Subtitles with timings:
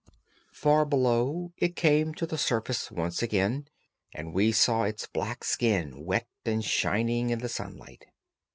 [0.55, 3.67] Far below it came to the surface once again,
[4.15, 8.07] and we saw its black skin, wet and shining in the sunlight.